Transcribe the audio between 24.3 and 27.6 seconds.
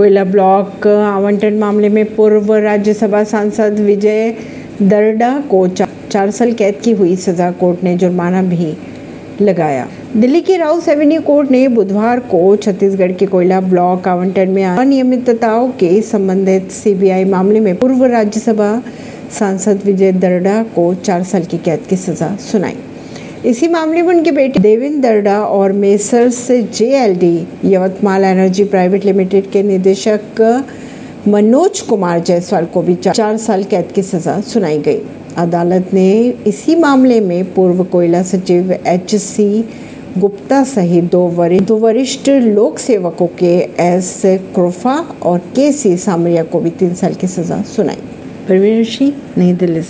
बेटे देवेंद्र दरडा और messrs JLD,